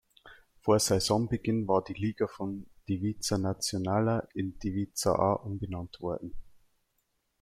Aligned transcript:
Vor 0.61 0.79
Saisonbeginn 0.79 1.67
war 1.67 1.83
die 1.83 1.93
Liga 1.93 2.25
von 2.25 2.65
"Divizia 2.89 3.37
Națională" 3.37 4.27
in 4.33 4.57
"Divizia 4.57 5.11
A" 5.13 5.33
umbenannt 5.45 5.99
worden. 6.01 6.33